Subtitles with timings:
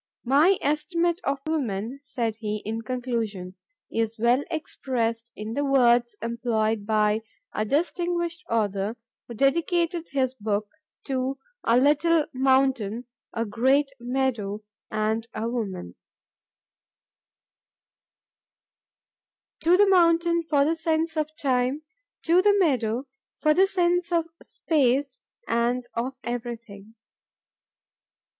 [0.25, 3.53] "My estimate of woman," said he, in conclusion,
[3.91, 7.21] "is well expressed in the words employed by
[7.53, 10.71] a distinguished author who dedicated his book
[11.05, 15.93] to a 'Little mountain, a great meadow, and a woman,'
[19.59, 21.83] 'To the mountain for the sense of time,
[22.23, 23.05] to the meadow
[23.39, 26.95] for the sense of space, and of everything.